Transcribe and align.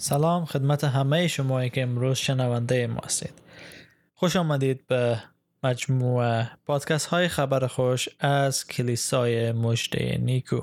سلام 0.00 0.44
خدمت 0.44 0.84
همه 0.84 1.28
شما 1.28 1.68
که 1.68 1.82
امروز 1.82 2.18
شنونده 2.18 2.86
ما 2.86 3.00
هستید. 3.04 3.32
خوش 4.14 4.36
آمدید 4.36 4.86
به 4.86 5.22
مجموعه 5.62 6.50
پادکست 6.66 7.06
های 7.06 7.28
خبر 7.28 7.66
خوش 7.66 8.08
از 8.20 8.66
کلیسای 8.66 9.52
مجده 9.52 10.18
نیکو. 10.18 10.60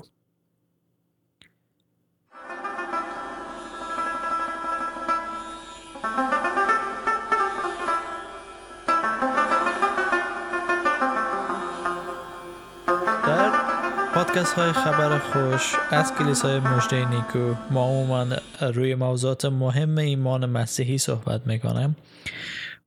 پادکست 14.36 14.54
های 14.54 14.72
خبر 14.72 15.18
خوش 15.18 15.74
از 15.90 16.14
کلیسای 16.14 16.60
مجده 16.60 17.08
نیکو 17.08 17.54
ما 17.70 17.84
عموما 17.84 18.26
روی 18.60 18.94
موضوعات 18.94 19.44
مهم 19.44 19.98
ایمان 19.98 20.46
مسیحی 20.46 20.98
صحبت 20.98 21.46
می‌کنم 21.46 21.96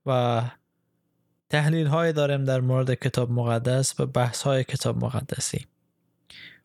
و 0.05 0.41
تحلیل 1.49 1.87
های 1.87 2.13
داریم 2.13 2.43
در 2.43 2.61
مورد 2.61 2.93
کتاب 2.93 3.31
مقدس 3.31 3.99
و 3.99 4.05
بحث 4.05 4.41
های 4.41 4.63
کتاب 4.63 5.05
مقدسی. 5.05 5.65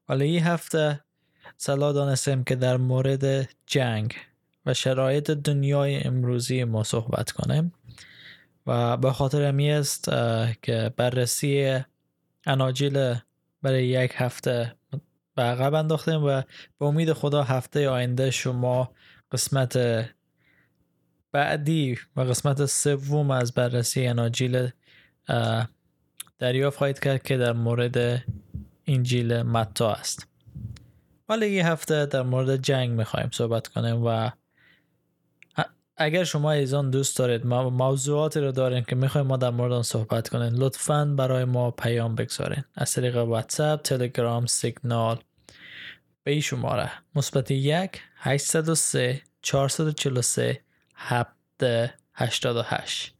ولی 0.08 0.24
این 0.24 0.42
هفته 0.42 1.00
صلاح 1.56 1.92
دانستیم 1.92 2.44
که 2.44 2.56
در 2.56 2.76
مورد 2.76 3.48
جنگ 3.66 4.14
و 4.66 4.74
شرایط 4.74 5.30
دنیای 5.30 6.04
امروزی 6.04 6.64
ما 6.64 6.82
صحبت 6.82 7.30
کنیم 7.30 7.72
و 8.66 8.96
به 8.96 9.12
خاطر 9.12 9.54
است 9.60 10.04
که 10.62 10.92
بررسی 10.96 11.80
اناجیل 12.46 13.14
برای 13.64 13.86
یک 13.86 14.12
هفته 14.14 14.74
به 15.34 15.42
عقب 15.42 15.74
انداختیم 15.74 16.24
و 16.24 16.42
به 16.78 16.86
امید 16.86 17.12
خدا 17.12 17.42
هفته 17.42 17.88
آینده 17.88 18.30
شما 18.30 18.92
قسمت 19.32 19.78
بعدی 21.32 21.98
و 22.16 22.20
قسمت 22.20 22.66
سوم 22.66 23.30
از 23.30 23.52
بررسی 23.52 24.06
اناجیل 24.06 24.68
دریافت 26.38 26.78
خواهید 26.78 26.98
کرد 26.98 27.22
که 27.22 27.36
در 27.36 27.52
مورد 27.52 28.24
انجیل 28.86 29.42
متا 29.42 29.92
است. 29.92 30.28
ولی 31.28 31.50
یه 31.50 31.66
هفته 31.66 32.06
در 32.06 32.22
مورد 32.22 32.56
جنگ 32.56 32.90
می‌خوایم 32.90 33.30
صحبت 33.32 33.68
کنیم 33.68 34.04
و 34.04 34.30
اگر 35.96 36.24
شما 36.24 36.52
ایزان 36.52 36.90
دوست 36.90 37.18
دارید 37.18 37.46
موضوعاتی 37.46 38.40
رو 38.40 38.52
دارین 38.52 38.84
که 38.84 38.96
می‌خوایم 38.96 39.26
ما 39.26 39.36
در 39.36 39.50
مورد 39.50 39.72
آن 39.72 39.82
صحبت 39.82 40.28
کنین 40.28 40.54
لطفا 40.54 41.04
برای 41.04 41.44
ما 41.44 41.70
پیام 41.70 42.14
بگذارین. 42.14 42.64
از 42.74 42.92
طریق 42.92 43.16
واتساپ 43.16 43.82
تلگرام 43.82 44.46
سیگنال. 44.46 45.18
به 46.24 46.30
این 46.30 46.40
شماره 46.40 46.90
مثبت 47.14 47.50
یک 47.50 48.00
803 48.16 49.22
443 49.42 50.60
788 50.96 53.14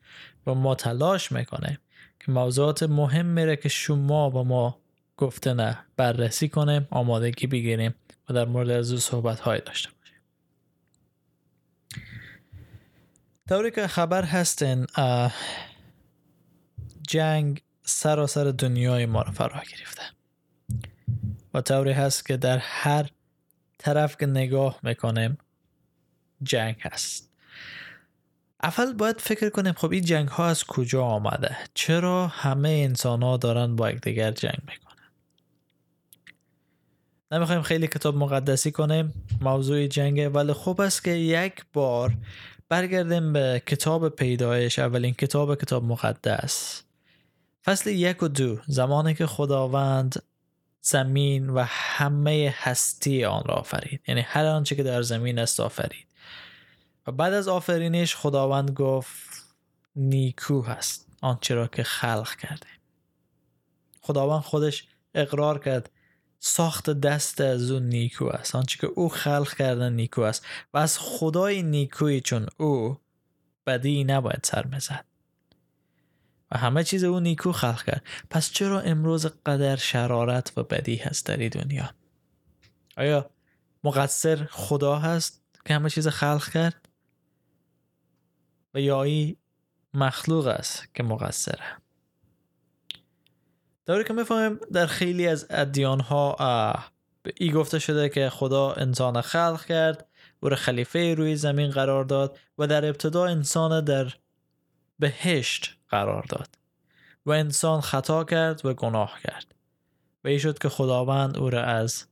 و 0.47 0.55
ما 0.55 0.75
تلاش 0.75 1.33
می‌کنیم 1.33 1.79
که 2.21 2.33
موضوعات 2.33 2.83
مهم 2.83 3.27
میره 3.27 3.57
که 3.57 3.69
شما 3.69 4.31
با 4.31 4.45
ما 4.45 4.79
گفته 5.17 5.55
نه 5.55 5.79
بررسی 5.97 6.49
کنیم 6.49 6.89
آمادگی 6.91 7.47
بگیریم 7.47 7.95
و 8.29 8.35
در 8.35 8.45
مورد 8.45 8.71
از 8.71 8.93
او 8.93 8.99
صحبت 8.99 9.41
های 9.41 9.61
داشته 9.61 9.91
طوری 13.49 13.71
که 13.71 13.87
خبر 13.87 14.25
هستین 14.25 14.87
جنگ 17.09 17.63
سراسر 17.83 18.45
دنیای 18.45 19.07
ما 19.07 19.23
رو 19.23 19.33
فرا 19.33 19.63
گرفته. 19.71 20.03
و 21.55 21.61
طوری 21.61 21.93
هست 21.93 22.27
که 22.27 22.37
در 22.37 22.59
هر 22.59 23.11
طرف 23.79 24.17
که 24.17 24.27
نگاه 24.27 24.81
می‌کنیم 24.83 25.39
جنگ 26.43 26.77
هست. 26.81 27.31
اول 28.63 28.93
باید 28.93 29.21
فکر 29.21 29.49
کنیم 29.49 29.73
خب 29.73 29.93
این 29.93 30.05
جنگ 30.05 30.29
ها 30.29 30.47
از 30.47 30.65
کجا 30.65 31.05
آمده؟ 31.05 31.57
چرا 31.75 32.27
همه 32.27 32.69
انسان 32.69 33.23
ها 33.23 33.37
دارن 33.37 33.77
با 33.77 33.91
یکدیگر 33.91 34.31
جنگ 34.31 34.59
می‌کنن؟ 34.67 35.11
نمی‌خوایم 37.33 37.63
خیلی 37.63 37.87
کتاب 37.87 38.17
مقدسی 38.17 38.71
کنیم 38.71 39.27
موضوع 39.41 39.87
جنگه 39.87 40.29
ولی 40.29 40.53
خوب 40.53 40.81
است 40.81 41.05
که 41.05 41.11
یک 41.11 41.65
بار 41.73 42.17
برگردیم 42.75 43.33
به 43.33 43.63
کتاب 43.67 44.09
پیدایش 44.09 44.79
اولین 44.79 45.15
کتاب 45.15 45.55
کتاب 45.55 45.85
مقدس. 45.85 46.83
فصل 47.65 47.91
یک 47.91 48.23
و 48.23 48.29
دو 48.29 48.59
زمانی 48.67 49.15
که 49.15 49.27
خداوند 49.27 50.23
زمین 50.81 51.51
و 51.51 51.65
همه 51.69 52.55
هستی 52.59 53.25
آن 53.25 53.43
را 53.45 53.55
آفرید. 53.55 54.01
یعنی 54.09 54.21
هر 54.21 54.45
آنچه 54.47 54.77
که 54.77 54.83
در 54.83 55.03
زمین 55.03 55.39
است 55.39 55.61
آفرید. 55.61 56.07
و 57.07 57.13
بعد 57.13 57.33
از 57.33 57.49
آفرینش 57.49 58.17
خداوند 58.17 58.71
گفت 58.71 59.45
نیکو 59.97 60.63
هست 60.63 61.07
آنچه 61.21 61.55
را 61.55 61.67
که 61.67 61.83
خلق 61.83 62.37
کرده 62.37 62.67
خداوند 64.01 64.43
خودش 64.43 64.87
اقرار 65.15 65.59
کرد 65.59 65.91
ساخت 66.47 66.91
دست 66.91 67.41
از 67.41 67.71
او 67.71 67.79
نیکو 67.79 68.25
است. 68.25 68.55
آنچه 68.55 68.79
که 68.79 68.87
او 68.87 69.09
خلق 69.09 69.55
کردن 69.55 69.93
نیکو 69.93 70.21
است. 70.21 70.47
و 70.75 70.79
از 70.79 70.99
خدای 70.99 71.63
نیکوی 71.63 72.21
چون 72.21 72.47
او 72.57 72.99
بدی 73.67 74.05
نباید 74.05 74.41
سر 74.43 74.67
مزد 74.67 75.05
و 76.51 76.59
همه 76.59 76.85
چیز 76.85 77.05
او 77.05 77.21
نیکو 77.21 77.53
خلق 77.53 77.83
کرد. 77.83 78.07
پس 78.31 78.51
چرا 78.51 78.81
امروز 78.81 79.27
قدر 79.27 79.77
شرارت 79.77 80.53
و 80.57 80.63
بدی 80.63 80.97
هست 80.97 81.27
در 81.27 81.49
دنیا؟ 81.49 81.91
آیا 82.97 83.31
مقصر 83.85 84.49
خدا 84.51 84.99
هست 84.99 85.43
که 85.65 85.75
همه 85.75 85.91
چیز 85.91 86.09
خلق 86.09 86.51
کرد؟ 86.51 86.89
و 88.75 88.81
یا 88.81 89.03
ای 89.03 89.37
مخلوق 89.95 90.47
است 90.47 90.95
که 90.95 91.03
مقصره؟ 91.03 91.84
داره 93.87 94.05
که 94.05 94.13
می‌فهمیم 94.13 94.61
در 94.73 94.87
خیلی 94.87 95.27
از 95.27 95.47
ادیان 95.51 96.01
ها 96.01 96.37
ای 97.37 97.51
گفته 97.51 97.79
شده 97.79 98.09
که 98.09 98.31
خدا 98.31 98.73
انسان 98.73 99.21
خلق 99.21 99.65
کرد 99.65 100.07
او 100.41 100.49
را 100.49 100.57
خلیفه 100.57 101.15
روی 101.15 101.37
زمین 101.37 101.71
قرار 101.71 102.05
داد 102.05 102.39
و 102.59 102.67
در 102.67 102.87
ابتدا 102.87 103.27
انسان 103.27 103.85
در 103.85 104.15
بهشت 104.99 105.77
قرار 105.89 106.25
داد 106.29 106.49
و 107.27 107.31
انسان 107.31 107.81
خطا 107.81 108.25
کرد 108.25 108.67
و 108.67 108.75
گناه 108.75 109.19
کرد. 109.25 109.55
و 110.25 110.29
ای 110.29 110.39
شد 110.39 110.59
که 110.59 110.69
خداوند 110.69 111.39
او 111.39 111.51
را 111.51 111.63
از 111.63 112.05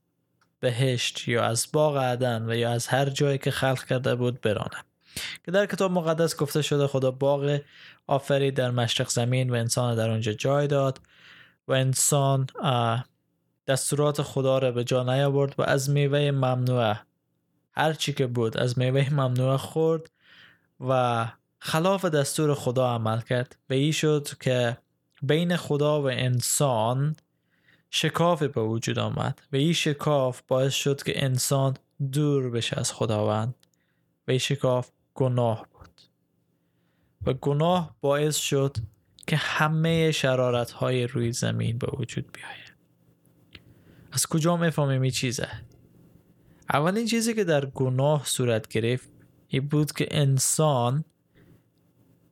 بهشت 0.60 1.28
یا 1.28 1.44
از 1.44 1.66
باغ 1.72 1.96
عدن 1.96 2.50
و 2.50 2.54
یا 2.54 2.70
از 2.70 2.86
هر 2.86 3.04
جایی 3.04 3.38
که 3.38 3.50
خلق 3.50 3.84
کرده 3.84 4.14
بود 4.14 4.40
برانه 4.40 4.84
که 5.44 5.50
در 5.50 5.66
کتاب 5.66 5.92
مقدس 5.92 6.36
گفته 6.36 6.62
شده 6.62 6.86
خدا 6.86 7.10
باغ 7.10 7.60
آفرید 8.06 8.54
در 8.54 8.70
مشرق 8.70 9.08
زمین 9.08 9.50
و 9.50 9.54
انسان 9.54 9.96
در 9.96 10.10
اونجا 10.10 10.32
جای 10.32 10.66
داد 10.66 11.00
و 11.68 11.72
انسان 11.72 12.46
دستورات 13.66 14.22
خدا 14.22 14.58
را 14.58 14.72
به 14.72 14.84
جا 14.84 15.02
نیاورد 15.02 15.54
و 15.58 15.62
از 15.62 15.90
میوه 15.90 16.30
ممنوعه. 16.30 17.00
هر 17.72 17.92
چی 17.92 18.12
که 18.12 18.26
بود 18.26 18.56
از 18.56 18.78
میوه 18.78 19.14
ممنوعه 19.14 19.56
خورد 19.56 20.10
و 20.80 21.26
خلاف 21.58 22.04
دستور 22.04 22.54
خدا 22.54 22.94
عمل 22.94 23.20
کرد. 23.20 23.56
و 23.70 23.72
ای 23.72 23.92
شد 23.92 24.28
که 24.40 24.78
بین 25.22 25.56
خدا 25.56 26.02
و 26.02 26.10
انسان 26.10 27.16
شکاف 27.90 28.42
به 28.42 28.62
وجود 28.62 28.98
آمد. 28.98 29.42
و 29.52 29.56
این 29.56 29.72
شکاف 29.72 30.42
باعث 30.48 30.74
شد 30.74 31.02
که 31.02 31.24
انسان 31.24 31.76
دور 32.12 32.50
بشه 32.50 32.78
از 32.78 32.92
خداوند. 32.92 33.54
و 34.28 34.30
این 34.30 34.38
شکاف 34.38 34.90
گناه 35.14 35.66
بود. 35.72 36.00
و 37.26 37.32
گناه 37.32 37.96
باعث 38.00 38.36
شد 38.36 38.76
که 39.26 39.36
همه 39.36 40.10
شرارت 40.10 40.70
های 40.70 41.06
روی 41.06 41.32
زمین 41.32 41.78
به 41.78 41.86
وجود 41.98 42.32
بیاید. 42.32 42.72
از 44.12 44.26
کجا 44.26 44.56
می‌فهمیم 44.56 45.02
این 45.02 45.10
چیزه؟ 45.10 45.48
اولین 46.72 47.06
چیزی 47.06 47.34
که 47.34 47.44
در 47.44 47.66
گناه 47.66 48.24
صورت 48.24 48.68
گرفت 48.68 49.08
این 49.48 49.68
بود 49.68 49.92
که 49.92 50.08
انسان 50.10 51.04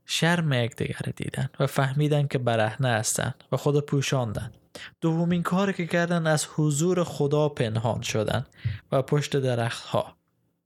شرم 0.05 0.53
یکدیگر 0.53 1.13
دیدن 1.17 1.49
و 1.61 1.67
فهمیدن 1.67 2.27
که 2.27 2.39
برهنه 2.39 2.89
هستن 2.89 3.35
و 3.53 3.57
خدا 3.57 3.81
پوشاندن. 3.81 4.53
دومین 5.01 5.43
کاری 5.43 5.73
که 5.73 5.87
کردن 5.87 6.27
از 6.27 6.47
حضور 6.57 7.05
خدا 7.05 7.49
پنهان 7.49 8.03
شدن 8.03 8.47
و 8.93 9.03
پشت 9.03 9.37
درخت 9.37 9.85
ها 9.85 10.17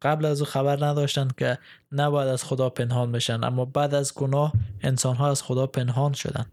قبل 0.04 0.24
از 0.24 0.40
او 0.40 0.46
خبر 0.46 0.84
نداشتند 0.84 1.34
که 1.36 1.58
نباید 1.92 2.28
از 2.28 2.44
خدا 2.44 2.70
پنهان 2.70 3.12
بشن 3.12 3.44
اما 3.44 3.64
بعد 3.64 3.94
از 3.94 4.14
گناه 4.14 4.52
انسان 4.80 5.16
ها 5.16 5.30
از 5.30 5.42
خدا 5.42 5.66
پنهان 5.66 6.12
شدن 6.12 6.46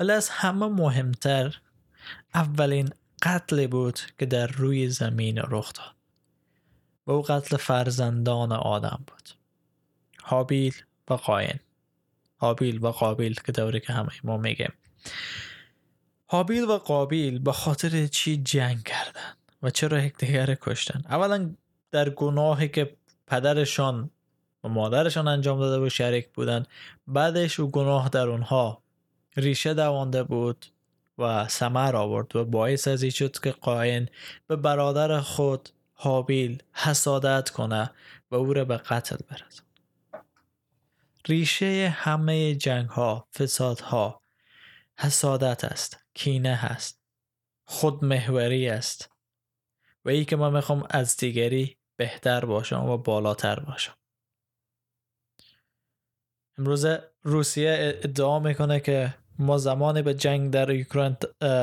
ولی 0.00 0.12
از 0.12 0.28
همه 0.28 0.66
مهمتر 0.66 1.60
اولین 2.34 2.90
قتل 3.22 3.66
بود 3.66 4.00
که 4.18 4.26
در 4.26 4.46
روی 4.46 4.88
زمین 4.88 5.38
رخ 5.38 5.72
داد 5.72 5.94
و 7.06 7.10
او 7.10 7.22
قتل 7.22 7.56
فرزندان 7.56 8.52
آدم 8.52 9.04
بود. 9.06 9.28
حابیل 10.22 10.74
و 11.10 11.14
قاین. 11.14 11.58
حابیل 12.36 12.84
و 12.84 12.90
قابیل 12.90 13.34
که 13.46 13.52
دوری 13.52 13.80
که 13.80 13.92
همه 13.92 14.10
ما 14.24 14.36
میگیم. 14.36 14.72
حابیل 16.26 16.64
و 16.64 16.78
قابیل 16.78 17.38
به 17.38 17.52
خاطر 17.52 18.06
چی 18.06 18.36
جنگ 18.36 18.82
کردن 18.82 19.34
و 19.62 19.70
چرا 19.70 20.00
یکدیگر 20.00 20.54
کشتن؟ 20.54 21.02
اولا 21.08 21.54
در 21.90 22.10
گناهی 22.10 22.68
که 22.68 22.96
پدرشان 23.26 24.10
و 24.64 24.68
مادرشان 24.68 25.28
انجام 25.28 25.60
داده 25.60 25.86
و 25.86 25.88
شریک 25.88 26.28
بودن 26.28 26.66
بعدش 27.06 27.60
او 27.60 27.70
گناه 27.70 28.08
در 28.08 28.28
اونها 28.28 28.82
ریشه 29.36 29.74
دوانده 29.74 30.22
بود 30.22 30.66
و 31.18 31.48
سمر 31.48 31.96
آورد 31.96 32.36
و 32.36 32.44
باعث 32.44 32.88
از 32.88 33.04
شد 33.04 33.38
که 33.38 33.50
قاین 33.50 34.08
به 34.46 34.56
برادر 34.56 35.20
خود 35.20 35.68
حابیل 35.92 36.62
حسادت 36.72 37.50
کنه 37.50 37.90
و 38.30 38.34
او 38.34 38.52
را 38.52 38.64
به 38.64 38.76
قتل 38.76 39.16
برد 39.30 39.62
ریشه 41.28 41.94
همه 41.96 42.54
جنگ 42.54 42.88
ها 42.88 43.28
فساد 43.34 43.80
ها 43.80 44.22
حسادت 44.98 45.64
است 45.64 45.96
کینه 46.14 46.54
هست 46.54 47.00
خودمحوری 47.64 48.68
است. 48.68 49.11
و 50.04 50.08
ای 50.08 50.24
که 50.24 50.36
من 50.36 50.52
می‌خوام 50.52 50.86
از 50.90 51.16
دیگری 51.16 51.76
بهتر 51.96 52.44
باشم 52.44 52.84
و 52.84 52.98
بالاتر 52.98 53.60
باشم. 53.60 53.94
امروز 56.58 56.86
روسیه 57.22 58.00
ادعا 58.02 58.38
می‌کنه 58.38 58.80
که 58.80 59.14
ما 59.38 59.58
زمانی 59.58 60.02
به 60.02 60.14
جنگ 60.14 60.50
در 60.50 60.70
اوکراین 60.70 61.16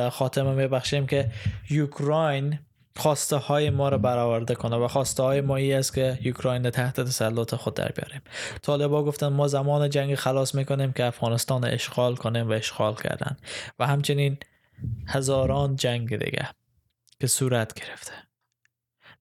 خاتمه 0.09 0.53
میبخشیم 0.53 1.07
که 1.07 1.31
یوکراین 1.69 2.59
خواسته 2.95 3.35
های 3.35 3.69
ما 3.69 3.89
رو 3.89 3.97
برآورده 3.97 4.55
کنه 4.55 4.75
و 4.75 4.87
خواسته 4.87 5.23
های 5.23 5.41
ما 5.41 5.55
ای 5.55 5.73
است 5.73 5.93
که 5.93 6.19
یوکراین 6.21 6.69
تحت 6.69 7.01
تسلط 7.01 7.55
خود 7.55 7.73
در 7.73 7.91
بیاریم. 7.91 8.21
طالبا 8.61 9.03
گفتن 9.03 9.27
ما 9.27 9.47
زمان 9.47 9.89
جنگ 9.89 10.15
خلاص 10.15 10.55
می‌کنیم 10.55 10.93
که 10.93 11.05
افغانستان 11.05 11.65
اشغال 11.65 12.15
کنیم 12.15 12.49
و 12.49 12.51
اشغال 12.51 12.95
کردن 12.95 13.37
و 13.79 13.87
همچنین 13.87 14.37
هزاران 15.07 15.75
جنگ 15.75 16.17
دیگه 16.17 16.49
که 17.19 17.27
صورت 17.27 17.73
گرفته. 17.73 18.28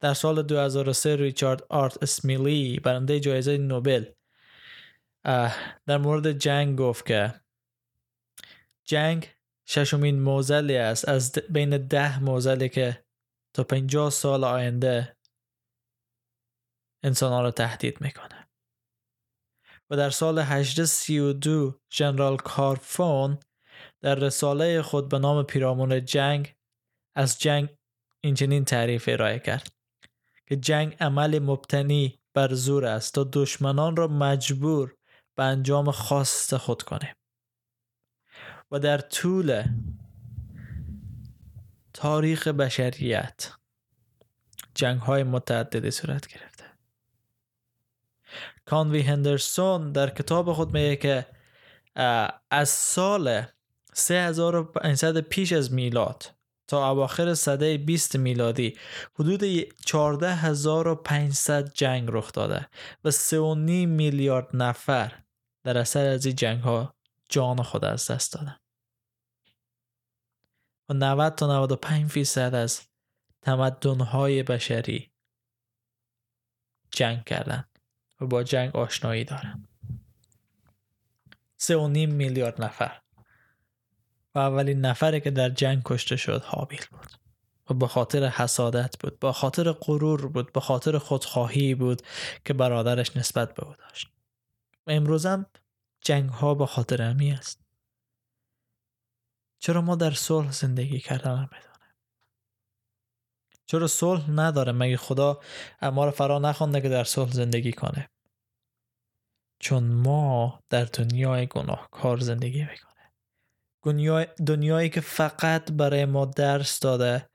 در 0.00 0.14
سال 0.14 0.42
2003 0.42 1.16
ریچارد 1.16 1.62
آرت 1.68 2.02
اسمیلی 2.02 2.80
برنده 2.80 3.20
جایزه 3.20 3.58
نوبل. 3.58 4.04
در 5.86 5.98
مورد 5.98 6.32
جنگ 6.32 6.78
گفت 6.78 7.06
که 7.06 7.40
جنگ 8.84 9.34
ششمین 9.66 10.20
موزلی 10.20 10.76
است. 10.76 11.08
از 11.08 11.32
بین 11.32 11.86
ده 11.86 12.22
موزلی 12.22 12.68
که 12.68 13.04
تا 13.54 13.64
پنجاه 13.64 14.10
سال 14.10 14.44
آینده 14.44 15.16
انسان 17.02 17.42
را 17.42 17.50
تهدید 17.50 18.00
می‌کنه. 18.00 18.48
و 19.90 19.96
در 19.96 20.10
سال 20.10 20.38
1832 20.38 21.80
جنرال 21.90 22.36
کارفون 22.36 23.38
در 24.00 24.14
رساله 24.14 24.82
خود 24.82 25.08
به 25.08 25.18
نام 25.18 25.42
پیرامون 25.42 26.04
جنگ 26.04 26.56
از 27.14 27.38
جنگ 27.38 27.68
اینچنین 28.20 28.64
تعریف 28.64 29.08
ارائه 29.08 29.38
کرد. 29.38 29.77
که 30.48 30.56
جنگ 30.56 30.96
عمل 31.00 31.38
مبتنی 31.38 32.18
بر 32.34 32.54
زور 32.54 32.84
است 32.86 33.14
تا 33.14 33.30
دشمنان 33.32 33.96
را 33.96 34.08
مجبور 34.08 34.94
به 35.36 35.44
انجام 35.44 35.90
خواست 35.90 36.56
خود 36.56 36.82
کنه. 36.82 37.16
و 38.70 38.78
در 38.78 38.98
طول 38.98 39.64
تاریخ 41.94 42.48
بشریت 42.48 43.52
جنگ 44.74 45.00
های 45.00 45.22
متعددی 45.22 45.90
صورت 45.90 46.26
گرفته. 46.26 46.64
کانوی 48.64 49.00
هندرسون 49.00 49.92
در 49.92 50.10
کتاب 50.10 50.52
خود 50.52 50.74
میگه 50.74 50.96
که 50.96 51.26
از 52.50 52.68
سال 52.68 53.42
3500 53.92 55.20
پیش 55.20 55.52
از 55.52 55.72
میلاد 55.72 56.37
تا 56.68 56.90
اواخر 56.90 57.34
سده 57.34 57.78
20 57.78 58.16
میلادی 58.16 58.78
حدود 59.14 59.44
14500 59.86 61.72
جنگ 61.72 62.08
رخ 62.12 62.32
داده 62.32 62.68
و 63.04 63.10
3.5 63.10 63.16
میلیارد 63.86 64.56
نفر 64.56 65.22
در 65.64 65.78
اثر 65.78 66.06
از 66.06 66.26
این 66.26 66.36
جنگ 66.36 66.60
ها 66.60 66.94
جان 67.28 67.62
خود 67.62 67.84
از 67.84 68.10
دست 68.10 68.32
دادن. 68.32 68.56
و 70.88 70.94
90 70.94 71.34
تا 71.34 71.46
95 71.46 72.10
فیصد 72.10 72.54
از 72.54 72.80
تمدن 73.42 74.00
های 74.00 74.42
بشری 74.42 75.12
جنگ 76.90 77.24
کردن 77.24 77.64
و 78.20 78.26
با 78.26 78.42
جنگ 78.42 78.76
آشنایی 78.76 79.24
دارن. 79.24 79.68
3.5 81.60 81.76
میلیارد 81.96 82.62
نفر. 82.62 83.00
و 84.34 84.38
اولین 84.38 84.80
نفری 84.80 85.20
که 85.20 85.30
در 85.30 85.48
جنگ 85.48 85.82
کشته 85.84 86.16
شد 86.16 86.42
حابیل 86.42 86.84
بود. 86.90 87.12
و 87.70 87.74
به 87.74 87.86
خاطر 87.86 88.24
حسادت 88.28 88.98
بود 89.00 89.18
به 89.18 89.32
خاطر 89.32 89.72
غرور 89.72 90.26
بود 90.26 90.52
به 90.52 90.60
خاطر 90.60 90.98
خودخواهی 90.98 91.74
بود 91.74 92.02
که 92.44 92.54
برادرش 92.54 93.16
نسبت 93.16 93.54
به 93.54 93.64
او 93.66 93.74
داشت. 93.74 94.08
و 94.86 94.90
امروزم 94.90 95.46
جنگ 96.00 96.30
ها 96.30 96.54
به 96.54 96.66
خاطر 96.66 97.02
امی 97.02 97.32
است. 97.32 97.60
چرا 99.58 99.80
ما 99.80 99.96
در 99.96 100.10
صلح 100.10 100.50
زندگی 100.50 101.00
کردن 101.00 101.32
نمیدانه 101.32 101.94
چرا 103.66 103.86
صلح 103.86 104.30
نداره؟ 104.30 104.72
مگه 104.72 104.96
خدا 104.96 105.40
ما 105.82 106.04
رو 106.04 106.10
فرا 106.10 106.38
نخوانده 106.38 106.80
که 106.80 106.88
در 106.88 107.04
صلح 107.04 107.32
زندگی 107.32 107.72
کنه؟ 107.72 108.08
چون 109.58 109.84
ما 109.84 110.62
در 110.68 110.84
دنیای 110.84 111.46
گناهکار 111.46 112.18
زندگی 112.18 112.64
می‌کنه 112.64 112.88
دنیای 112.88 112.97
دنیایی 114.46 114.90
که 114.90 115.00
فقط 115.00 115.72
برای 115.72 116.04
ما 116.04 116.24
درس 116.24 116.80
داده 116.80 117.28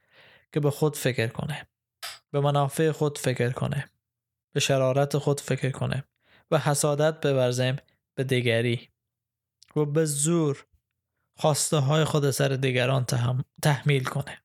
که 0.54 0.60
به 0.60 0.72
خود 0.72 0.98
فکر 0.98 1.28
کنه 1.28 1.68
به 2.32 2.40
منافع 2.40 2.92
خود 2.92 3.18
فکر 3.18 3.50
کنه 3.50 3.90
به 4.54 4.60
شرارت 4.60 5.18
خود 5.18 5.40
فکر 5.40 5.72
کنه 5.72 6.04
و 6.52 6.58
حسادت 6.58 7.28
بورزیم 7.28 7.76
به 8.16 8.24
دیگری 8.24 8.90
و 9.76 9.86
به 9.86 10.06
زور 10.06 10.66
خواسته 11.38 11.78
های 11.78 12.04
خود 12.04 12.32
سر 12.32 12.48
دیگران 12.48 13.06
تحمیل 13.62 14.04
کنه. 14.04 14.44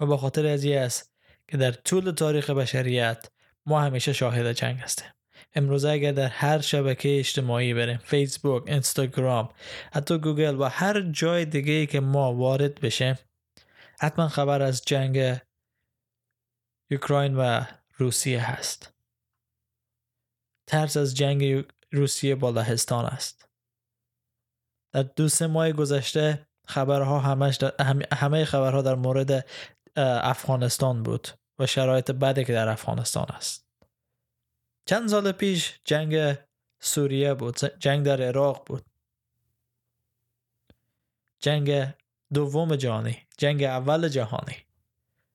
و 0.00 0.06
به 0.06 0.16
خاطر 0.16 0.46
از 0.46 0.64
است 0.66 1.14
که 1.48 1.56
در 1.56 1.72
طول 1.72 2.10
تاریخ 2.10 2.50
بشریت 2.50 3.30
ما 3.66 3.80
همیشه 3.80 4.12
شاهد 4.12 4.52
جنگ 4.52 4.78
هستیم. 4.78 5.10
امروزه 5.54 5.88
اگر 5.90 6.12
در 6.12 6.28
هر 6.28 6.60
شبکه 6.60 7.18
اجتماعی 7.18 7.74
بریم 7.74 7.98
فیسبوک، 7.98 8.62
اینستاگرام، 8.66 9.48
حتی 9.92 10.18
گوگل 10.18 10.60
و 10.60 10.64
هر 10.64 11.00
جای 11.00 11.44
دیگه 11.44 11.72
ای 11.72 11.86
که 11.86 12.00
ما 12.00 12.34
وارد 12.34 12.80
بشیم 12.80 13.18
حتما 14.00 14.28
خبر 14.28 14.62
از 14.62 14.82
جنگ 14.84 15.38
اوکراین 16.90 17.36
و 17.36 17.64
روسیه 17.96 18.50
هست. 18.50 18.94
ترس 20.66 20.96
از 20.96 21.14
جنگ 21.14 21.64
روسیه 21.92 22.34
با 22.34 22.50
لهستان 22.50 23.04
است. 23.04 23.48
در 24.92 25.02
دو 25.02 25.28
سه 25.28 25.46
ماه 25.46 25.72
گذشته 25.72 26.46
خبرها 26.66 27.20
همش 27.20 27.58
همه 28.12 28.44
خبرها 28.44 28.82
در 28.82 28.94
مورد 28.94 29.46
افغانستان 29.96 31.02
بود 31.02 31.28
و 31.58 31.66
شرایط 31.66 32.10
بدی 32.10 32.44
که 32.44 32.52
در 32.52 32.68
افغانستان 32.68 33.26
است. 33.28 33.63
چند 34.86 35.08
سال 35.08 35.32
پیش 35.32 35.80
جنگ 35.84 36.38
سوریه 36.80 37.34
بود 37.34 37.58
جنگ 37.78 38.06
در 38.06 38.22
عراق 38.22 38.64
بود. 38.66 38.84
جنگ 41.40 41.94
دوم 42.34 42.76
جهانی 42.76 43.26
جنگ 43.38 43.62
اول 43.62 44.08
جهانی. 44.08 44.56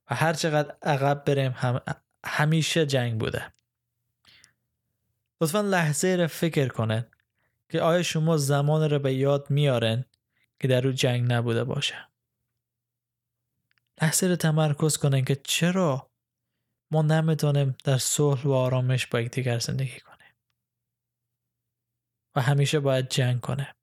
و 0.10 0.16
هر 0.16 0.34
چقدر 0.34 0.76
عقب 0.82 1.24
بریم 1.26 1.52
هم 1.52 1.82
همیشه 2.26 2.86
جنگ 2.86 3.20
بوده. 3.20 3.54
لطفا 5.42 5.62
لحظه 5.62 6.16
را 6.16 6.28
فکر 6.28 6.68
کنن 6.68 7.08
که 7.70 7.82
آیا 7.82 8.04
شما 8.04 8.38
زمان 8.38 8.90
را 8.90 9.00
به 9.00 9.14
یاد 9.14 9.50
میارن 9.50 10.06
که 10.60 10.68
در 10.68 10.88
او 10.88 10.94
جنگ 10.94 11.32
نبوده 11.32 11.64
باشه؟ 11.64 12.08
لحظه 14.02 14.28
را 14.28 14.36
تمرکز 14.36 14.98
کنن 14.98 15.26
که 15.26 15.36
چرا 15.36 16.09
ما 16.92 17.02
نمی‌تونیم 17.02 17.76
در 17.84 17.98
صلح 17.98 18.44
و 18.44 18.52
آرامش 18.52 19.08
با 19.08 19.22
یکدیگر 19.22 19.60
زندگی 19.60 20.00
کنیم. 20.00 20.34
و 22.36 22.42
همیشه 22.42 22.80
باید 22.80 23.10
جنگ 23.10 23.42
کنه 23.42 23.76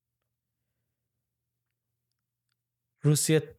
روسیه 3.03 3.57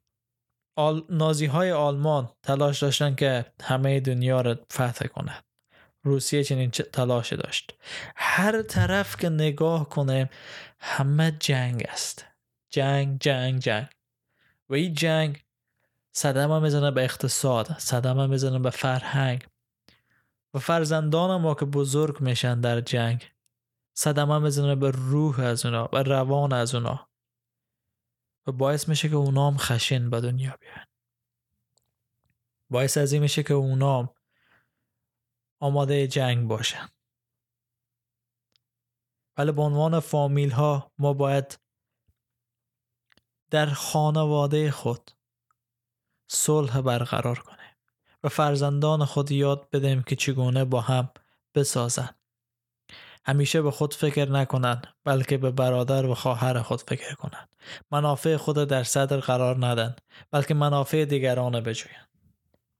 آل... 0.77 1.05
نازی 1.09 1.45
های 1.45 1.71
آلمان 1.71 2.31
تلاش 2.43 2.81
داشتن 2.81 3.15
که 3.15 3.53
همه 3.61 3.99
دنیا 3.99 4.41
را 4.41 4.55
فتح 4.73 5.07
کنند 5.07 5.43
روسیه 6.03 6.43
چنین 6.43 6.71
تلاش 6.71 7.33
داشت. 7.33 7.79
هر 8.15 8.61
طرف 8.61 9.17
که 9.17 9.29
نگاه 9.29 9.89
کنه 9.89 10.29
همه 10.79 11.31
جنگ 11.31 11.85
است. 11.89 12.25
جنگ 12.69 13.19
جنگ 13.19 13.59
جنگ. 13.59 13.87
و 14.69 14.73
این 14.73 14.93
جنگ 14.93 15.46
صدمه 16.17 16.59
می‌زنه 16.59 16.91
به 16.91 17.03
اقتصاد 17.03 17.79
صدمه 17.79 18.27
می‌زنه 18.27 18.59
به 18.59 18.69
فرهنگ. 18.69 19.47
و 20.53 20.59
فرزندان 20.59 21.41
ما 21.41 21.53
که 21.53 21.65
بزرگ 21.65 22.21
میشن 22.21 22.61
در 22.61 22.81
جنگ. 22.81 23.31
صدمه 23.93 24.39
می‌زنه 24.39 24.75
به 24.75 24.91
روح 24.91 25.39
از 25.39 25.65
اونا 25.65 25.87
به 25.87 26.03
روان 26.03 26.53
از 26.53 26.75
اونا. 26.75 27.09
و 28.47 28.51
باعث 28.51 28.89
میشه 28.89 29.09
که 29.09 29.15
اونام 29.15 29.57
خشن 29.57 30.09
به 30.09 30.21
دنیا 30.21 30.57
بیان. 30.59 30.85
باعث 32.69 32.97
از 32.97 33.13
این 33.13 33.21
میشه 33.21 33.43
که 33.43 33.53
اونام 33.53 34.09
آماده 35.59 36.07
جنگ 36.07 36.47
باشن. 36.47 36.89
ولی 39.37 39.51
به 39.51 39.61
عنوان 39.61 39.99
فامیل 39.99 40.51
ها 40.51 40.91
ما 40.97 41.13
باید 41.13 41.59
در 43.49 43.65
خانواده 43.65 44.71
خود 44.71 45.16
صلح 46.27 46.81
برقرار 46.81 47.39
کنیم 47.39 47.57
و 48.23 48.29
فرزندان 48.29 49.05
خود 49.05 49.31
یاد 49.31 49.69
بدیم 49.69 50.03
که 50.03 50.15
چگونه 50.15 50.65
با 50.65 50.81
هم 50.81 51.09
بسازن. 51.55 52.09
همیشه 53.25 53.61
به 53.61 53.71
خود 53.71 53.93
فکر 53.93 54.31
نکنند 54.31 54.87
بلکه 55.03 55.37
به 55.37 55.51
برادر 55.51 56.05
و 56.05 56.15
خواهر 56.15 56.61
خود 56.61 56.81
فکر 56.81 57.13
کنند 57.13 57.49
منافع 57.91 58.37
خود 58.37 58.55
در 58.67 58.83
صدر 58.83 59.17
قرار 59.17 59.65
ندن 59.65 59.95
بلکه 60.31 60.53
منافع 60.53 61.05
دیگران 61.05 61.61
بجویند 61.61 62.07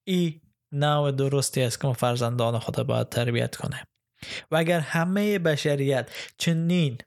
ای 0.04 0.42
نوع 0.72 1.12
درستی 1.12 1.62
است 1.62 1.82
که 1.82 1.88
ما 1.88 1.94
فرزندان 1.94 2.60
خود 2.60 2.76
باید 2.76 3.10
تربیت 3.10 3.56
کنیم. 3.56 3.84
و 4.52 4.56
اگر 4.56 4.80
همه 4.80 5.40
بشریت 5.40 6.10
چنین 6.38 6.98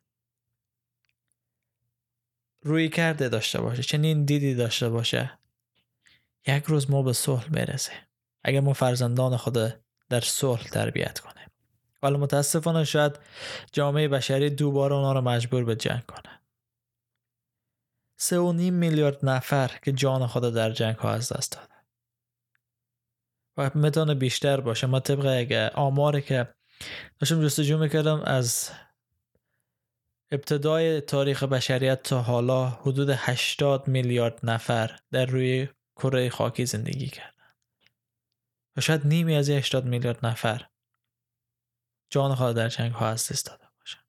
روی 2.63 2.89
کرده 2.89 3.29
داشته 3.29 3.61
باشه 3.61 3.83
چنین 3.83 4.25
دیدی 4.25 4.55
داشته 4.55 4.89
باشه 4.89 5.40
یک 6.47 6.65
روز 6.65 6.91
ما 6.91 7.03
به 7.03 7.13
صلح 7.13 7.49
برسه. 7.49 7.93
اگر 8.45 8.61
ما 8.61 8.73
فرزندان 8.73 9.37
خود 9.37 9.59
در 10.09 10.21
صلح 10.21 10.63
تربیت 10.63 11.19
کنیم. 11.19 11.51
ولی 12.03 12.17
متاسفانه 12.17 12.85
شاید 12.85 13.19
جامعه 13.73 14.09
بشری 14.09 14.51
دوباره 14.51 14.95
اونا 14.95 15.13
رو 15.13 15.21
مجبور 15.21 15.65
به 15.65 15.77
جنگ 15.77 16.07
کنه. 16.07 16.41
سه 18.17 18.39
و 18.39 18.53
نیم 18.53 18.75
میلیارد 18.75 19.19
نفر 19.23 19.79
که 19.85 19.93
جان 19.93 20.27
خود 20.27 20.55
در 20.55 20.71
جنگ 20.71 20.97
ها 20.97 21.11
از 21.11 21.33
دست 21.33 21.53
داده. 21.53 21.75
و 23.57 23.71
می‌تونه 23.75 24.15
بیشتر 24.15 24.61
باشه. 24.61 24.87
ما 24.87 25.01
طبق 25.01 25.27
اگه 25.27 25.69
آماری 25.69 26.23
که 26.23 26.55
داشتم 27.19 27.43
جستجو 27.45 27.79
می‌کردم 27.79 28.23
از 28.25 28.71
ابتدای 30.31 31.01
تاریخ 31.01 31.43
بشریت 31.43 32.03
تا 32.03 32.23
حالا 32.23 32.67
حدود 32.67 33.11
80 33.11 33.89
میلیارد 33.89 34.41
نفر 34.43 34.99
در 35.11 35.27
روی 35.27 35.69
کره 36.03 36.31
خاکی 36.31 36.67
زندگی 36.67 37.07
کردن. 37.07 37.55
و 38.77 38.81
شاید 38.81 39.07
نیمی 39.07 39.37
از 39.37 39.51
80 39.51 39.85
میلیارد 39.85 40.27
نفر 40.27 40.67
جان 42.11 42.35
خود 42.35 42.57
در 42.57 42.69
جنگ 42.69 42.93
ها 42.93 43.09
از 43.09 43.29
دست 43.29 43.47
داده 43.47 43.67
باشن. 43.81 44.01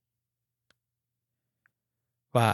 و 2.34 2.54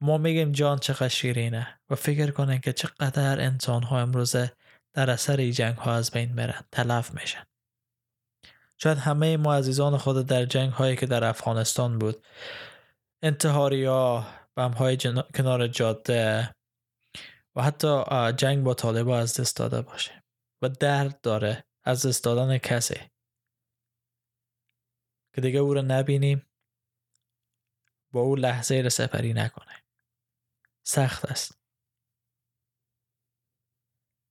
ما 0.00 0.18
میگیم 0.18 0.52
جان 0.52 0.78
چقدر 0.78 1.08
شیرینه 1.08 1.80
و 1.90 1.94
فکر 1.94 2.30
کنن 2.30 2.60
که 2.60 2.72
چقدر 2.72 3.40
انسان 3.40 3.82
ها 3.82 4.00
امروزه 4.00 4.52
در 4.92 5.10
اثر 5.10 5.36
این 5.36 5.52
جنگ 5.52 5.76
ها 5.76 5.94
از 5.94 6.10
بین 6.10 6.34
برن 6.34 6.64
تلف 6.72 7.14
میشن. 7.14 7.44
شاید 8.78 8.98
همه 8.98 9.36
ما 9.36 9.54
عزیزان 9.54 9.96
خود 9.96 10.26
در 10.26 10.44
جنگ 10.44 10.72
هایی 10.72 10.96
که 10.96 11.06
در 11.06 11.24
افغانستان 11.24 11.98
بود 11.98 12.26
انتحاری 13.22 13.84
ها 13.84 14.26
بم 14.56 14.70
های 14.70 14.98
کنار 15.34 15.66
جاده 15.68 16.50
و 17.56 17.62
حتی 17.62 18.04
جنگ 18.32 18.64
با 18.64 18.74
طالبا 18.74 19.18
از 19.18 19.40
دست 19.40 19.56
داده 19.56 19.82
باشه 19.82 20.24
و 20.62 20.68
درد 20.68 21.20
داره 21.20 21.64
از 21.84 22.06
دست 22.06 22.24
دادن 22.24 22.58
کسی 22.58 23.10
که 25.34 25.40
دیگه 25.40 25.58
او 25.58 25.74
رو 25.74 25.82
نبینیم 25.82 26.46
با 28.12 28.20
او 28.20 28.36
لحظه 28.36 28.80
را 28.80 28.88
سپری 28.88 29.32
نکنه. 29.32 29.82
سخت 30.82 31.24
است. 31.24 31.58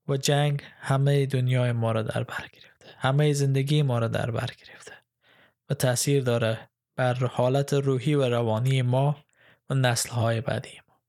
و 0.07 0.17
جنگ 0.17 0.63
همه 0.63 1.25
دنیای 1.25 1.71
ما 1.71 1.91
را 1.91 2.01
در 2.01 2.23
بر 2.23 2.47
گرفته. 2.53 2.95
همه 2.97 3.33
زندگی 3.33 3.81
ما 3.81 3.99
را 3.99 4.07
در 4.07 4.31
بر 4.31 4.49
گرفته. 4.57 4.93
و 5.69 5.73
تاثیر 5.73 6.23
داره 6.23 6.69
بر 6.95 7.13
حالت 7.13 7.73
روحی 7.73 8.15
و 8.15 8.29
روانی 8.29 8.81
ما 8.81 9.25
و 9.69 9.73
نسل 9.73 10.09
های 10.09 10.41
بعدی 10.41 10.81
ما 10.87 11.01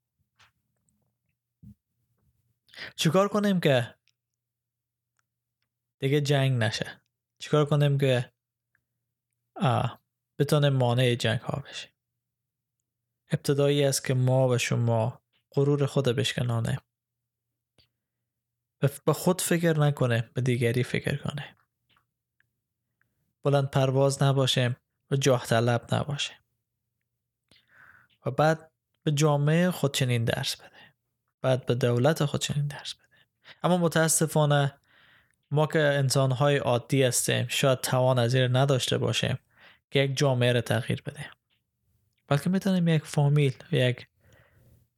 چیکار 2.97 3.29
کنیم 3.29 3.61
که 3.61 3.95
دیگه 5.99 6.21
جنگ 6.21 6.62
نشه؟ 6.62 7.00
چیکار 7.38 7.64
کنیم 7.64 7.99
که 7.99 8.33
بتونه 10.38 10.71
مانع 10.71 11.14
جنگ 11.14 11.41
ها 11.41 11.61
بشه؟ 11.61 11.88
ابتدایی 13.31 13.85
است 13.85 14.05
که 14.05 14.14
ما 14.14 14.49
و 14.49 14.59
شما 14.59 15.23
غرور 15.50 15.87
خود 15.87 16.05
بشکنانه. 16.05 16.79
به 19.05 19.12
خود 19.12 19.41
فکر 19.41 19.79
نکنه 19.79 20.31
به 20.35 20.41
دیگری 20.41 20.83
فکر 20.83 21.17
کنه. 21.17 21.57
بلند 23.43 23.71
پرواز 23.71 24.23
نباشه 24.23 24.76
و 25.11 25.17
جاه 25.17 25.47
طلب 25.47 25.95
نباشه 25.95 26.33
و 28.26 28.31
بعد 28.31 28.73
به 29.03 29.12
جامعه 29.12 29.71
خود 29.71 29.95
چنین 29.95 30.25
درس 30.25 30.57
بده. 30.57 30.74
بعد 31.45 31.67
به 31.67 31.75
دولت 31.75 32.25
خود 32.25 32.41
چنین 32.41 32.67
درس 32.67 32.95
بده. 32.95 33.05
اما 33.63 33.77
متاسفانه 33.77 34.75
ما 35.51 35.67
که 35.67 35.79
انسانهای 35.79 36.57
عادی 36.57 37.03
هستیم 37.03 37.47
شاید 37.49 37.81
توان 37.81 38.19
از 38.19 38.37
نداشته 38.37 38.99
باشیم 38.99 39.39
که 39.91 40.01
یک 40.01 40.17
جامعه 40.17 40.53
را 40.53 40.61
تغییر 40.61 41.03
بده. 41.03 41.31
بلکه 42.29 42.51
می‌تونیم 42.51 42.89
یک 42.89 43.05
فامیل 43.05 43.55
و 43.73 43.75
یک 43.75 44.07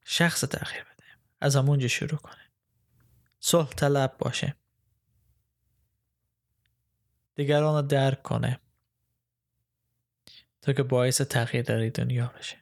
شخص 0.05 0.41
تغییر 0.41 0.85
بده 0.85 1.05
از 1.41 1.57
همونجا 1.57 1.88
شروع 1.88 2.19
کنیم. 2.19 2.50
صلح 3.41 3.69
طلب 3.69 4.17
باشه 4.19 4.57
دیگران 7.35 7.87
درک 7.87 8.23
کنه 8.23 8.61
تا 10.62 10.73
که 10.73 10.83
باعث 10.83 11.21
تغییر 11.21 11.62
در 11.62 11.88
دنیا 11.88 12.33
بشه. 12.38 12.57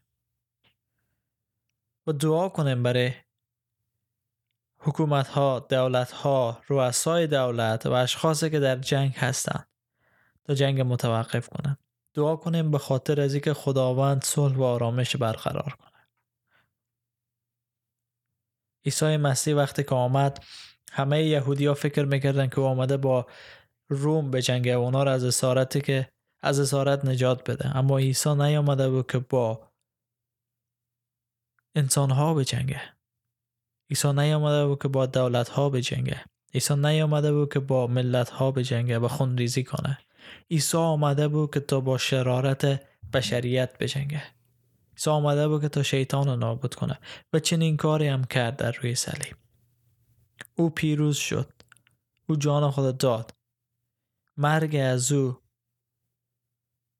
و 2.06 2.12
دعا 2.12 2.48
کنیم 2.48 2.82
برای 2.82 3.23
حکومت 4.84 5.28
ها، 5.28 5.66
دولت 5.68 6.12
ها، 6.12 6.62
رؤسای 6.68 7.26
دولت 7.26 7.86
و 7.86 7.92
اشخاصی 7.92 8.50
که 8.50 8.60
در 8.60 8.76
جنگ 8.76 9.14
هستند 9.16 9.68
تا 10.44 10.54
جنگ 10.54 10.80
متوقف 10.80 11.48
کنند. 11.48 11.78
دعا 12.14 12.36
کنیم 12.36 12.70
به 12.70 12.78
خاطر 12.78 13.20
از 13.20 13.34
اینکه 13.34 13.54
خداوند 13.54 14.24
صلح 14.24 14.56
و 14.56 14.62
آرامش 14.62 15.16
برقرار 15.16 15.76
کنه. 15.78 16.08
عیسی 18.84 19.16
مسیح 19.16 19.56
وقتی 19.56 19.84
که 19.84 19.94
آمد 19.94 20.44
همه 20.92 21.22
یهودی 21.22 21.66
ها 21.66 21.74
فکر 21.74 22.04
می‌کردن 22.04 22.46
که 22.46 22.58
او 22.60 22.66
آمده 22.66 22.96
با 22.96 23.26
روم 23.88 24.30
به 24.30 24.42
جنگ 24.42 24.68
اونا 24.68 25.02
را 25.02 25.12
از 25.12 25.24
اسارتی 25.24 25.80
که 25.80 26.08
از 26.40 26.60
اسارت 26.60 27.04
نجات 27.04 27.50
بده 27.50 27.76
اما 27.76 27.98
عیسی 27.98 28.34
نیامده 28.34 28.90
بود 28.90 29.10
که 29.10 29.18
با 29.18 29.72
انسان 31.74 32.10
ها 32.10 32.34
به 32.34 32.44
جنگه 32.44 32.93
عیسی 33.94 34.12
نیامده 34.12 34.66
بود 34.66 34.82
که 34.82 34.88
با 34.88 35.06
دولت 35.06 35.48
ها 35.48 35.70
به 35.70 35.82
جنگه 35.82 36.24
عیسی 36.54 36.74
نیامده 36.76 37.32
بود 37.32 37.52
که 37.52 37.60
با 37.60 37.86
ملت 37.86 38.30
ها 38.30 38.50
به 38.50 38.64
جنگه 38.64 38.98
و 38.98 39.08
خونریزی 39.08 39.64
کنه. 39.64 39.98
عیسی 40.50 40.76
آمده 40.76 41.28
بود 41.28 41.54
که 41.54 41.60
تا 41.60 41.80
با 41.80 41.98
شرارت 41.98 42.82
بشریت 43.12 43.78
بجنگه. 43.78 44.22
عیسی 44.96 45.10
آمده 45.10 45.48
بود 45.48 45.62
که 45.62 45.68
تا 45.68 45.82
شیطان 45.82 46.28
رو 46.28 46.36
نابود 46.36 46.74
کنه 46.74 46.98
و 47.32 47.38
چنین 47.38 47.76
کاری 47.76 48.08
هم 48.08 48.24
کرد 48.24 48.56
در 48.56 48.72
روی 48.72 48.94
صلیب. 48.94 49.36
او 50.54 50.70
پیروز 50.70 51.16
شد. 51.16 51.52
او 52.28 52.36
جان 52.36 52.70
خود 52.70 52.98
داد. 52.98 53.34
مرگ 54.36 54.76
از 54.76 55.12
او 55.12 55.38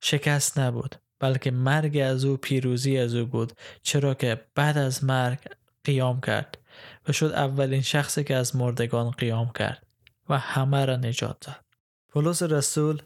شکست 0.03 0.59
نبود 0.59 0.95
بلکه 1.19 1.51
مرگ 1.51 1.97
از 1.97 2.25
او 2.25 2.37
پیروزی 2.37 2.99
از 2.99 3.15
او 3.15 3.27
بود 3.27 3.53
چرا 3.83 4.15
که 4.15 4.47
بعد 4.55 4.79
از 4.79 5.05
مرگ 5.05 5.39
قیام 5.85 6.21
کرد. 6.21 6.64
و 7.09 7.13
شد 7.13 7.27
اولین 7.27 7.83
شخصی 7.83 8.25
که 8.25 8.37
از 8.37 8.57
مردگان 8.57 9.11
قیام 9.11 9.53
کرد 9.53 9.87
و 10.29 10.39
همه 10.39 10.85
را 10.85 10.97
نجات 10.97 11.47
داد. 11.47 11.65
پولس 12.09 12.43
رسول 12.43 13.03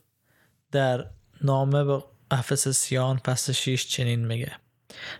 در 0.73 1.07
نامه 1.43 1.85
به 1.85 2.05
افسسیان 2.31 3.17
فصل 3.17 3.53
6 3.53 3.87
چنین 3.87 4.27
میگه. 4.27 4.53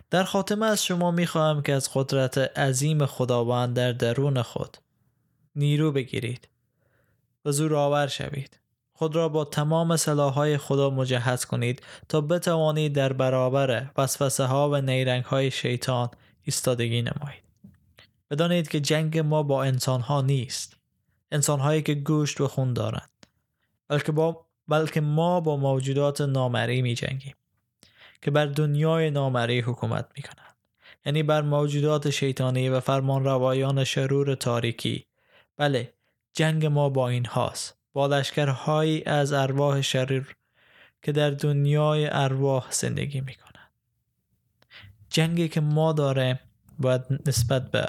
در 0.09 0.23
خاتمه 0.23 0.65
از 0.65 0.85
شما 0.85 1.11
می‌خواهم 1.11 1.61
که 1.61 1.73
از 1.73 1.89
قدرت 1.93 2.37
عظیم 2.37 3.05
خداوند 3.05 3.75
در 3.75 3.91
درون 3.91 4.41
خود 4.41 4.77
نیرو 5.55 5.91
بگیرید 5.91 6.47
و 7.45 7.51
زور 7.51 7.75
آور 7.75 8.07
شوید. 8.07 8.59
خود 8.93 9.15
را 9.15 9.29
با 9.29 9.45
تمام 9.45 9.95
سلاحهای 9.95 10.57
خدا 10.57 10.89
مجهز 10.89 11.45
کنید 11.45 11.81
تا 12.09 12.21
بتوانید 12.21 12.93
در 12.93 13.13
برابر 13.13 13.89
وسوسه 13.97 14.43
ها 14.43 14.69
و 14.69 14.81
نیرنگ 14.81 15.23
های 15.23 15.51
شیطان 15.51 16.09
ایستادگی 16.43 17.01
نمایید. 17.01 17.48
بدانید 18.29 18.67
که 18.67 18.79
جنگ 18.79 19.19
ما 19.19 19.43
با 19.43 19.63
انسان 19.63 20.01
ها 20.01 20.21
نیست. 20.21 20.77
انسان 21.31 21.59
هایی 21.59 21.81
که 21.81 21.93
گوشت 21.93 22.41
و 22.41 22.47
خون 22.47 22.73
دارند. 22.73 23.09
بلکه 23.87 24.11
با 24.11 24.45
بلکه 24.67 25.01
ما 25.01 25.39
با 25.39 25.57
موجودات 25.57 26.21
نامری 26.21 26.81
می 26.81 26.95
جنگیم 26.95 27.35
که 28.21 28.31
بر 28.31 28.45
دنیای 28.45 29.11
نامری 29.11 29.59
حکومت 29.59 30.07
می 30.17 30.23
کنند. 30.23 30.55
یعنی 31.05 31.23
بر 31.23 31.41
موجودات 31.41 32.09
شیطانی 32.09 32.69
و 32.69 32.79
فرمان 32.79 33.23
روایان 33.23 33.83
شرور 33.83 34.35
تاریکی. 34.35 35.05
بله 35.57 35.93
جنگ 36.33 36.65
ما 36.65 36.89
با 36.89 37.09
این 37.09 37.25
هاست. 37.25 37.77
با 37.93 38.07
لشکرهایی 38.07 39.03
از 39.05 39.33
ارواح 39.33 39.81
شریر 39.81 40.35
که 41.01 41.11
در 41.11 41.29
دنیای 41.29 42.09
ارواح 42.11 42.71
زندگی 42.71 43.21
می‌کنند. 43.21 43.69
جنگی 45.09 45.49
که 45.49 45.61
ما 45.61 45.93
داره 45.93 46.39
باید 46.79 47.01
نسبت 47.25 47.71
به 47.71 47.87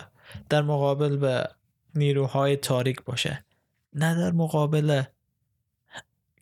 در 0.48 0.62
مقابل 0.62 1.16
به 1.16 1.48
نیروهای 1.94 2.56
تاریک 2.56 3.04
باشه. 3.04 3.44
نه 3.92 4.14
در 4.14 4.32
مقابل 4.32 5.02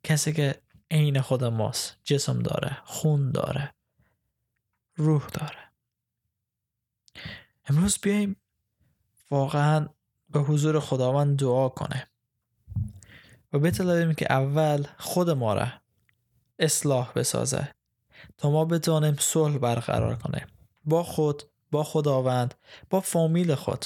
کسی 0.03 0.33
که 0.33 0.63
عین 0.91 1.21
خود 1.21 1.45
ماست. 1.45 1.97
جسم 2.05 2.39
داره 2.39 2.79
خون 2.85 3.31
داره 3.31 3.75
روح 4.97 5.29
داره. 5.29 5.73
امروز 7.67 7.99
بیایم 8.03 8.37
واقعا 9.31 9.89
به 10.31 10.41
حضور 10.41 10.81
خداوند 10.81 11.39
دعا 11.39 11.69
کنه. 11.69 12.09
و 13.53 13.59
بطلبیم 13.59 14.15
که 14.15 14.33
اول 14.33 14.87
خود 14.99 15.31
ما 15.31 15.55
را 15.55 15.69
اصلاح 16.59 17.13
بسازه 17.13 17.75
تا 18.39 18.51
ما 18.51 18.65
بتوانیم 18.65 19.17
صلح 19.19 19.59
برقرار 19.59 20.17
کنیم. 20.17 20.47
با 20.85 21.03
خود 21.03 21.43
با 21.71 21.85
خداوند 21.85 22.55
با 22.91 23.01
فامیل 23.01 23.55
خود 23.55 23.85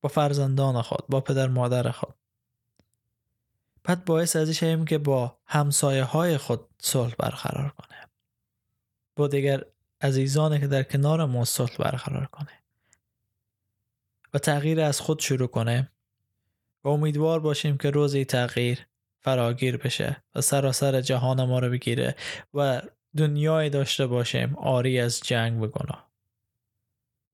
با 0.00 0.08
فرزندان 0.08 0.82
خود 0.82 1.06
با 1.08 1.20
پدر 1.20 1.48
مادر 1.48 1.90
خود. 1.90 2.14
بعد 3.84 4.04
باعث 4.04 4.36
ازش 4.36 4.60
شویم 4.60 4.84
که 4.84 4.98
با 4.98 5.38
همسایه 5.46 6.04
های 6.04 6.36
خود 6.36 6.60
صلح 6.78 7.14
برقرار 7.18 7.68
کنه. 7.68 8.08
با 9.16 9.28
دیگر 9.28 9.64
عزیزانی 10.00 10.60
که 10.60 10.66
در 10.66 10.82
کنار 10.82 11.24
ما 11.24 11.44
صلح 11.44 11.76
برقرار 11.76 12.26
کنه. 12.26 12.62
و 14.34 14.38
تغییر 14.38 14.80
از 14.80 15.00
خود 15.00 15.20
شروع 15.20 15.48
کنه. 15.48 15.90
و 16.84 16.88
امیدوار 16.88 17.40
باشیم 17.40 17.78
که 17.78 17.90
روزی 17.90 18.24
تغییر 18.24 18.86
فراگیر 19.20 19.76
بشه 19.76 20.22
و 20.34 20.40
سراسر 20.40 21.00
جهان 21.00 21.44
ما 21.44 21.58
رو 21.58 21.70
بگیره 21.70 22.16
و 22.54 22.82
دنیای 23.16 23.70
داشته 23.70 24.06
باشیم 24.06 24.56
آری 24.56 25.00
از 25.00 25.20
جنگ 25.20 25.62
و 25.62 25.66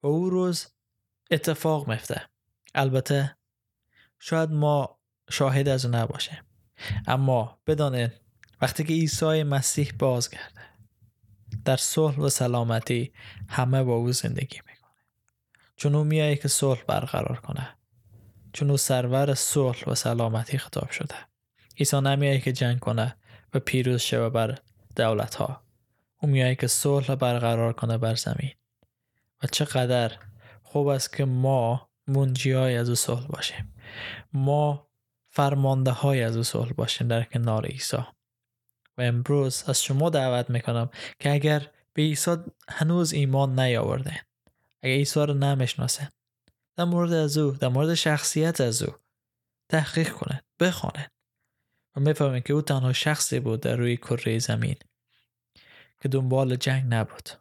و 0.03 0.07
او 0.07 0.31
روز 0.31 0.67
اتفاق 1.31 1.89
میفته. 1.89 2.23
البته 2.75 3.37
شاید 4.19 4.51
ما 4.51 4.99
شاهد 5.31 5.69
از 5.69 5.87
او 5.87 5.93
نباشیم 5.93 6.39
اما 7.07 7.61
بدانید 7.67 8.13
وقتی 8.61 8.85
که 8.85 8.93
عیسی 8.93 9.43
مسیح 9.43 9.93
بازگرده 9.99 10.61
در 11.65 11.77
صلح 11.77 12.17
و 12.17 12.29
سلامتی 12.29 13.13
همه 13.49 13.83
با 13.83 13.95
او 13.95 14.13
زندگی 14.13 14.61
می‌کنه. 14.67 14.91
چون 15.77 15.95
او 15.95 16.05
میایه 16.05 16.37
که 16.37 16.49
صلح 16.49 16.83
برقرار 16.83 17.41
کنه. 17.41 17.69
چون 18.53 18.71
او 18.71 18.77
سرور 18.77 19.35
صلح 19.35 19.85
و 19.87 19.95
سلامتی 19.95 20.59
خطاب 20.59 20.91
شده. 20.91 21.15
عیسی 21.79 22.01
نمیایه 22.01 22.41
که 22.41 22.53
جنگ 22.53 22.79
کنه 22.79 23.17
و 23.55 23.59
پیروز 23.59 24.01
شوه 24.01 24.29
بر 24.29 24.59
دولت 24.97 25.35
ها 25.35 25.63
او 26.23 26.29
میایه 26.29 26.55
که 26.55 26.67
صلح 26.67 27.15
برقرار 27.15 27.73
کنه 27.73 27.99
بر 27.99 28.15
زمین. 28.15 28.51
و 29.43 29.47
چقدر 29.47 30.19
خوب 30.63 30.87
است 30.87 31.17
که 31.17 31.25
ما 31.25 31.91
منجی 32.07 32.53
های 32.53 32.77
از 32.77 32.89
او 32.89 32.95
صلح 32.95 33.27
باشیم. 33.27 33.75
ما 34.33 34.91
فرمانده 35.31 35.91
های 35.91 36.23
از 36.23 36.37
او 36.37 36.43
صلح 36.43 36.73
باشیم 36.73 37.09
در 37.09 37.25
کنار 37.25 37.67
عیسی. 37.67 37.97
و 38.99 39.03
امروز 39.03 39.65
از 39.67 39.83
شما 39.83 40.11
دعوت 40.11 40.51
می‌کنم 40.51 40.91
که 41.19 41.33
اگر 41.33 41.71
به 41.93 42.03
عیسی 42.03 42.37
هنوز 42.69 43.13
ایمان 43.13 43.59
نیاورده 43.59 44.21
اگر 44.83 44.95
عیسی 44.95 45.21
رو 45.21 45.35
نمی‌شناسه 45.35 46.09
در 46.77 46.85
مورد 46.85 47.13
از 47.13 47.39
او 47.39 47.53
در 47.53 47.69
مورد 47.69 47.95
شخصیت 47.95 48.61
از 48.61 48.83
او 48.83 48.95
تحقیق 49.69 50.13
کنه 50.13 50.43
بخوانه 50.61 51.11
و 51.97 52.01
می‌فهمید 52.01 52.45
که 52.45 52.53
او 52.53 52.63
تنها 52.63 52.93
شخصی 52.93 53.41
بود 53.41 53.61
در 53.61 53.77
روی 53.77 53.97
کره 53.97 54.39
زمین 54.39 54.77
که 56.01 56.09
دنبال 56.09 56.57
جنگ 56.57 56.95
نبود. 56.95 57.40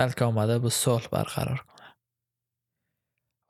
بلکه 0.00 0.24
آمده 0.24 0.58
بود 0.58 0.72
صلح 0.72 1.08
برقرار 1.08 1.64
کنه. 1.68 1.96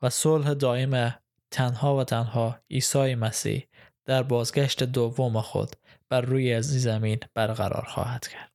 و 0.01 0.09
صلح 0.09 0.53
دائم 0.53 1.15
تنها 1.51 1.97
و 1.97 2.03
تنها 2.03 2.59
عیسی 2.71 3.15
مسیح 3.15 3.67
در 4.05 4.23
بازگشت 4.23 4.83
دوم 4.83 5.41
خود 5.41 5.75
بر 6.09 6.21
روی 6.21 6.53
از 6.53 6.81
زمین 6.81 7.19
برقرار 7.33 7.85
خواهد 7.85 8.27
کرد. 8.27 8.51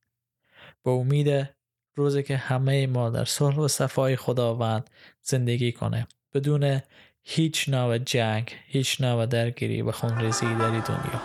به 0.83 0.91
امید 0.91 1.49
روزی 1.95 2.23
که 2.23 2.37
همه 2.37 2.87
ما 2.87 3.09
در 3.09 3.25
صلح 3.25 3.55
و 3.55 3.67
صفای 3.67 4.15
خداوند 4.15 4.89
زندگی 5.21 5.71
کنه 5.71 6.07
بدون 6.33 6.81
هیچ 7.23 7.69
نوع 7.69 7.97
جنگ 7.97 8.55
هیچ 8.67 9.01
نوع 9.01 9.25
درگیری 9.25 9.81
و 9.81 9.91
خونریزی 9.91 10.45
در 10.55 10.69
دنیا. 10.69 11.21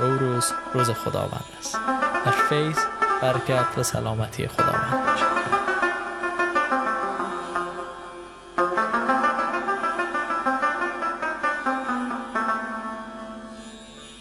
و 0.00 0.02
او 0.02 0.18
روز 0.18 0.52
روز 0.74 0.90
خداوند 0.90 1.44
است. 1.58 1.74
در 2.24 2.48
فیض 2.48 2.78
برکت 3.22 3.78
و 3.78 3.82
سلامتی 3.82 4.46
خداوند 4.46 5.06
باشد. 5.06 5.29